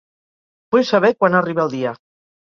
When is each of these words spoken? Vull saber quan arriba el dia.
Vull 0.75 0.85
saber 0.91 1.11
quan 1.19 1.37
arriba 1.39 1.63
el 1.65 1.73
dia. 1.75 1.93